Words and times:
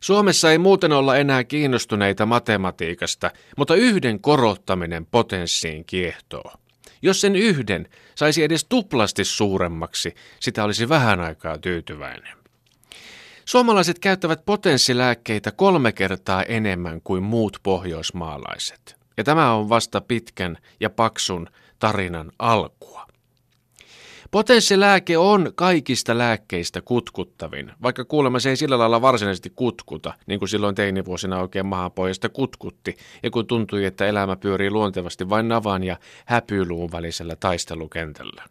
Suomessa 0.00 0.50
ei 0.50 0.58
muuten 0.58 0.92
olla 0.92 1.16
enää 1.16 1.44
kiinnostuneita 1.44 2.26
matematiikasta, 2.26 3.30
mutta 3.56 3.74
yhden 3.74 4.20
korottaminen 4.20 5.06
potenssiin 5.06 5.84
kiehtoo. 5.84 6.52
Jos 7.02 7.20
sen 7.20 7.36
yhden 7.36 7.88
saisi 8.14 8.42
edes 8.42 8.64
tuplasti 8.64 9.24
suuremmaksi, 9.24 10.14
sitä 10.40 10.64
olisi 10.64 10.88
vähän 10.88 11.20
aikaa 11.20 11.58
tyytyväinen. 11.58 12.36
Suomalaiset 13.44 13.98
käyttävät 13.98 14.44
potenssilääkkeitä 14.44 15.50
kolme 15.50 15.92
kertaa 15.92 16.42
enemmän 16.42 17.00
kuin 17.04 17.22
muut 17.22 17.56
pohjoismaalaiset. 17.62 18.96
Ja 19.16 19.24
tämä 19.24 19.54
on 19.54 19.68
vasta 19.68 20.00
pitkän 20.00 20.58
ja 20.80 20.90
paksun 20.90 21.48
tarinan 21.78 22.32
alkua. 22.38 23.06
Potenssilääke 24.30 25.18
on 25.18 25.52
kaikista 25.54 26.18
lääkkeistä 26.18 26.80
kutkuttavin, 26.80 27.72
vaikka 27.82 28.04
kuulemma 28.04 28.38
se 28.38 28.50
ei 28.50 28.56
sillä 28.56 28.78
lailla 28.78 29.00
varsinaisesti 29.00 29.52
kutkuta, 29.56 30.14
niin 30.26 30.38
kuin 30.38 30.48
silloin 30.48 30.74
teinivuosina 30.74 31.40
oikein 31.40 31.66
mahapohjasta 31.66 32.28
kutkutti, 32.28 32.96
ja 33.22 33.30
kun 33.30 33.46
tuntui, 33.46 33.84
että 33.84 34.06
elämä 34.06 34.36
pyörii 34.36 34.70
luontevasti 34.70 35.28
vain 35.28 35.48
navan 35.48 35.84
ja 35.84 35.96
häpyluun 36.24 36.92
välisellä 36.92 37.36
taistelukentällä. 37.36 38.44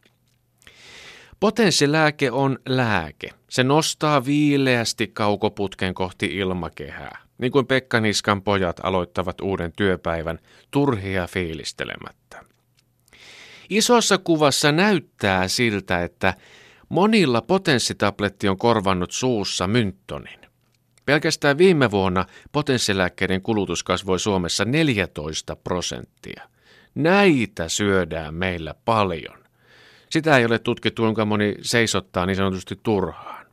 Potenssilääke 1.39 2.31
on 2.31 2.59
lääke. 2.65 3.29
Se 3.49 3.63
nostaa 3.63 4.25
viileästi 4.25 5.07
kaukoputken 5.07 5.93
kohti 5.93 6.25
ilmakehää, 6.25 7.21
niin 7.37 7.51
kuin 7.51 7.67
Pekka 7.67 7.99
Niskan 7.99 8.41
pojat 8.41 8.79
aloittavat 8.83 9.41
uuden 9.41 9.71
työpäivän 9.77 10.39
turhia 10.71 11.27
fiilistelemättä. 11.27 12.49
Isossa 13.69 14.17
kuvassa 14.17 14.71
näyttää 14.71 15.47
siltä, 15.47 16.03
että 16.03 16.33
monilla 16.89 17.41
potenssitabletti 17.41 18.49
on 18.49 18.57
korvannut 18.57 19.11
suussa 19.11 19.67
mynttonin. 19.67 20.39
Pelkästään 21.05 21.57
viime 21.57 21.91
vuonna 21.91 22.25
potenssilääkkeiden 22.51 23.41
kulutus 23.41 23.83
kasvoi 23.83 24.19
Suomessa 24.19 24.65
14 24.65 25.55
prosenttia. 25.55 26.43
Näitä 26.95 27.69
syödään 27.69 28.33
meillä 28.33 28.73
paljon. 28.85 29.39
Sitä 30.09 30.37
ei 30.37 30.45
ole 30.45 30.59
tutkittu, 30.59 31.01
kuinka 31.01 31.25
moni 31.25 31.55
seisottaa 31.61 32.25
niin 32.25 32.35
sanotusti 32.35 32.79
turhaan. 32.83 33.45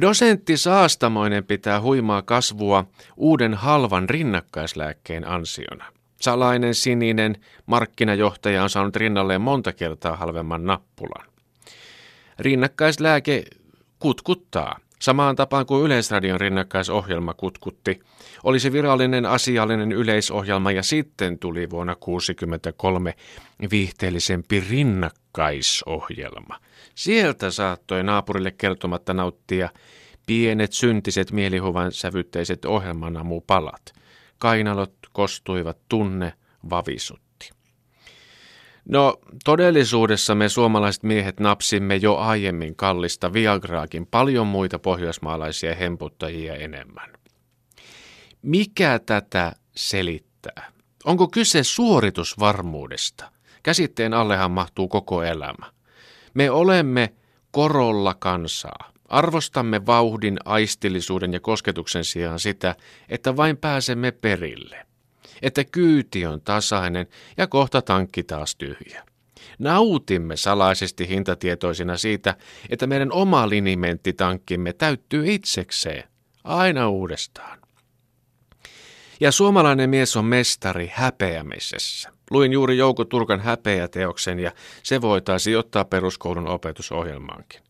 Dosentti 0.00 0.56
Saastamoinen 0.56 1.44
pitää 1.44 1.80
huimaa 1.80 2.22
kasvua 2.22 2.84
uuden 3.16 3.54
halvan 3.54 4.08
rinnakkaislääkkeen 4.08 5.28
ansiona. 5.28 5.84
Salainen 6.24 6.74
sininen 6.74 7.36
markkinajohtaja 7.66 8.62
on 8.62 8.70
saanut 8.70 8.96
rinnalleen 8.96 9.40
monta 9.40 9.72
kertaa 9.72 10.16
halvemman 10.16 10.64
nappulan. 10.64 11.26
Rinnakkaislääke 12.38 13.44
kutkuttaa, 13.98 14.78
samaan 15.00 15.36
tapaan 15.36 15.66
kuin 15.66 15.84
Yleisradion 15.84 16.40
rinnakkaisohjelma 16.40 17.34
kutkutti. 17.34 18.00
Oli 18.44 18.60
se 18.60 18.72
virallinen 18.72 19.26
asiallinen 19.26 19.92
yleisohjelma 19.92 20.72
ja 20.72 20.82
sitten 20.82 21.38
tuli 21.38 21.70
vuonna 21.70 21.94
1963 21.94 23.14
viihteellisempi 23.70 24.64
rinnakkaisohjelma. 24.70 26.60
Sieltä 26.94 27.50
saattoi 27.50 28.02
naapurille 28.02 28.50
kertomatta 28.50 29.14
nauttia 29.14 29.68
pienet 30.26 30.72
syntiset 30.72 31.32
mielihuvan 31.32 31.92
sävytteiset 31.92 32.64
ohjelmanamupalat– 32.64 33.82
kainalot 34.44 34.94
kostuivat, 35.12 35.78
tunne 35.88 36.32
vavisutti. 36.70 37.50
No, 38.88 39.18
todellisuudessa 39.44 40.34
me 40.34 40.48
suomalaiset 40.48 41.02
miehet 41.02 41.40
napsimme 41.40 41.96
jo 41.96 42.16
aiemmin 42.16 42.76
kallista 42.76 43.32
Viagraakin 43.32 44.06
paljon 44.06 44.46
muita 44.46 44.78
pohjoismaalaisia 44.78 45.74
hemputtajia 45.74 46.54
enemmän. 46.54 47.12
Mikä 48.42 49.00
tätä 49.06 49.52
selittää? 49.76 50.72
Onko 51.04 51.28
kyse 51.28 51.62
suoritusvarmuudesta? 51.62 53.30
Käsitteen 53.62 54.14
allehan 54.14 54.50
mahtuu 54.50 54.88
koko 54.88 55.22
elämä. 55.22 55.72
Me 56.34 56.50
olemme 56.50 57.14
korolla 57.50 58.14
kansaa. 58.14 58.93
Arvostamme 59.14 59.86
vauhdin, 59.86 60.38
aistillisuuden 60.44 61.32
ja 61.32 61.40
kosketuksen 61.40 62.04
sijaan 62.04 62.38
sitä, 62.38 62.76
että 63.08 63.36
vain 63.36 63.56
pääsemme 63.56 64.12
perille. 64.12 64.86
Että 65.42 65.64
kyyti 65.64 66.26
on 66.26 66.40
tasainen 66.40 67.06
ja 67.36 67.46
kohta 67.46 67.82
tankki 67.82 68.22
taas 68.22 68.56
tyhjä. 68.56 69.04
Nautimme 69.58 70.36
salaisesti 70.36 71.08
hintatietoisina 71.08 71.96
siitä, 71.96 72.36
että 72.70 72.86
meidän 72.86 73.12
oma 73.12 73.48
linimenttitankkimme 73.48 74.72
täyttyy 74.72 75.32
itsekseen, 75.32 76.04
aina 76.44 76.88
uudestaan. 76.88 77.58
Ja 79.20 79.32
suomalainen 79.32 79.90
mies 79.90 80.16
on 80.16 80.24
mestari 80.24 80.90
häpeämisessä. 80.94 82.10
Luin 82.30 82.52
juuri 82.52 82.76
Jouko 82.76 83.04
Turkan 83.04 83.40
häpeäteoksen 83.40 84.38
ja 84.38 84.52
se 84.82 85.00
voitaisiin 85.00 85.58
ottaa 85.58 85.84
peruskoulun 85.84 86.48
opetusohjelmaankin. 86.48 87.64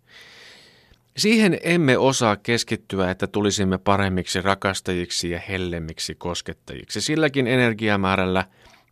Siihen 1.16 1.58
emme 1.62 1.98
osaa 1.98 2.36
keskittyä, 2.36 3.10
että 3.10 3.26
tulisimme 3.26 3.78
paremmiksi 3.78 4.40
rakastajiksi 4.40 5.30
ja 5.30 5.40
hellemmiksi 5.48 6.14
koskettajiksi. 6.14 7.00
Silläkin 7.00 7.46
energiamäärällä 7.46 8.44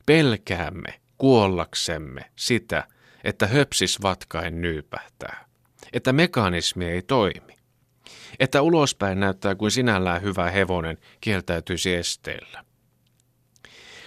pelkäämme 0.06 1.00
kuollaksemme 1.18 2.30
sitä, 2.36 2.84
että 3.24 3.46
höpsis 3.46 4.02
vatkain 4.02 4.60
nyypähtää, 4.60 5.44
että 5.92 6.12
mekanismi 6.12 6.84
ei 6.84 7.02
toimi, 7.02 7.56
että 8.38 8.62
ulospäin 8.62 9.20
näyttää 9.20 9.54
kuin 9.54 9.70
sinällään 9.70 10.22
hyvä 10.22 10.50
hevonen 10.50 10.98
kieltäytyisi 11.20 11.94
esteellä. 11.94 12.64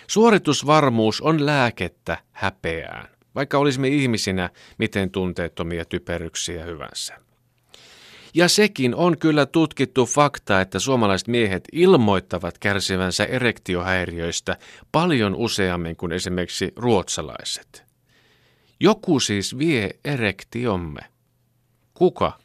Suoritusvarmuus 0.08 1.22
on 1.22 1.46
lääkettä 1.46 2.18
häpeään, 2.32 3.08
vaikka 3.36 3.58
olisimme 3.58 3.88
ihmisinä 3.88 4.50
miten 4.78 5.12
tunteettomia 5.12 5.86
typeryksiä 5.86 6.64
hyvänsä. 6.66 7.26
Ja 8.36 8.48
sekin 8.50 8.96
on 8.96 9.18
kyllä 9.18 9.46
tutkittu 9.46 10.06
fakta, 10.06 10.62
että 10.62 10.80
suomalaiset 10.80 11.28
miehet 11.28 11.64
ilmoittavat 11.72 12.58
kärsivänsä 12.58 13.24
erektiohäiriöistä 13.24 14.58
paljon 14.92 15.36
useammin 15.36 15.96
kuin 15.96 16.12
esimerkiksi 16.12 16.72
ruotsalaiset. 16.76 17.84
Joku 18.80 19.20
siis 19.20 19.58
vie 19.58 19.90
erektiomme. 20.06 21.02
Kuka? 21.94 22.40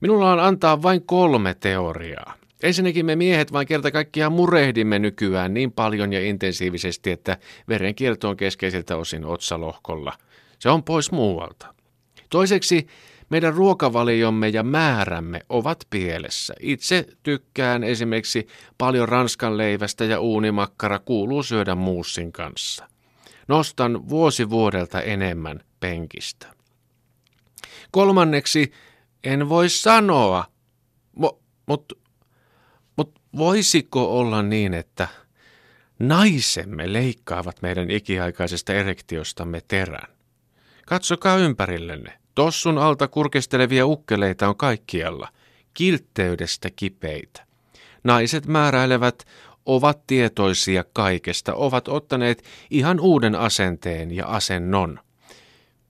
Minulla 0.00 0.32
on 0.32 0.40
antaa 0.40 0.82
vain 0.82 1.06
kolme 1.06 1.54
teoriaa. 1.54 2.34
Ensinnäkin 2.62 3.06
me 3.06 3.16
miehet 3.16 3.52
vain 3.52 3.66
kerta 3.66 3.90
kaikkiaan 3.90 4.32
murehdimme 4.32 4.98
nykyään 4.98 5.54
niin 5.54 5.72
paljon 5.72 6.12
ja 6.12 6.20
intensiivisesti, 6.20 7.10
että 7.10 7.38
verenkierto 7.68 8.28
on 8.28 8.36
keskeisiltä 8.36 8.96
osin 8.96 9.24
otsalohkolla. 9.24 10.12
Se 10.58 10.68
on 10.68 10.82
pois 10.82 11.12
muualta. 11.12 11.74
Toiseksi 12.30 12.86
meidän 13.30 13.54
ruokavaliomme 13.54 14.48
ja 14.48 14.62
määrämme 14.62 15.40
ovat 15.48 15.86
pielessä. 15.90 16.54
Itse 16.60 17.06
tykkään 17.22 17.84
esimerkiksi 17.84 18.46
paljon 18.78 19.08
ranskan 19.08 19.56
leivästä 19.58 20.04
ja 20.04 20.20
uunimakkara 20.20 20.98
kuuluu 20.98 21.42
syödä 21.42 21.74
muussin 21.74 22.32
kanssa. 22.32 22.88
Nostan 23.48 24.08
vuosi 24.08 24.50
vuodelta 24.50 25.00
enemmän 25.00 25.60
penkistä. 25.80 26.46
Kolmanneksi, 27.90 28.72
en 29.24 29.48
voi 29.48 29.68
sanoa, 29.68 30.44
mutta 31.66 31.94
mut, 32.96 33.18
voisiko 33.36 34.18
olla 34.18 34.42
niin, 34.42 34.74
että 34.74 35.08
naisemme 35.98 36.92
leikkaavat 36.92 37.62
meidän 37.62 37.90
ikiaikaisesta 37.90 38.72
erektiostamme 38.72 39.60
terän? 39.68 40.08
Katsokaa 40.86 41.36
ympärillenne. 41.36 42.25
Tossun 42.36 42.78
alta 42.78 43.08
kurkistelevia 43.08 43.86
ukkeleita 43.86 44.48
on 44.48 44.56
kaikkialla, 44.56 45.28
kiltteydestä 45.74 46.68
kipeitä. 46.76 47.46
Naiset 48.04 48.46
määräilevät, 48.46 49.24
ovat 49.66 50.06
tietoisia 50.06 50.84
kaikesta, 50.92 51.54
ovat 51.54 51.88
ottaneet 51.88 52.44
ihan 52.70 53.00
uuden 53.00 53.34
asenteen 53.34 54.10
ja 54.10 54.26
asennon. 54.26 55.00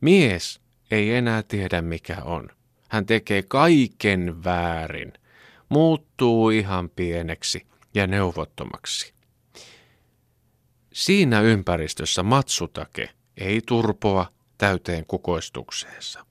Mies 0.00 0.60
ei 0.90 1.14
enää 1.14 1.42
tiedä 1.42 1.82
mikä 1.82 2.16
on. 2.24 2.48
Hän 2.88 3.06
tekee 3.06 3.42
kaiken 3.42 4.44
väärin, 4.44 5.12
muuttuu 5.68 6.50
ihan 6.50 6.90
pieneksi 6.90 7.66
ja 7.94 8.06
neuvottomaksi. 8.06 9.14
Siinä 10.92 11.40
ympäristössä 11.40 12.22
matsutake 12.22 13.10
ei 13.36 13.60
turpoa 13.66 14.26
täyteen 14.58 15.06
kukoistukseensa. 15.06 16.25